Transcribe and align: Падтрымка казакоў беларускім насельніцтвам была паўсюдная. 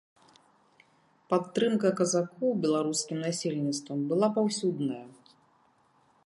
Падтрымка 1.33 1.89
казакоў 1.99 2.51
беларускім 2.63 3.17
насельніцтвам 3.27 3.99
была 4.15 4.27
паўсюдная. 4.39 5.05